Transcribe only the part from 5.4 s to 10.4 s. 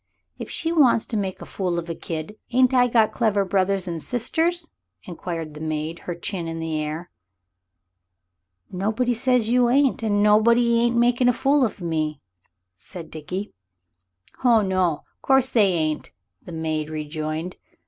the maid, her chin in the air. "Nobody says you ain't, and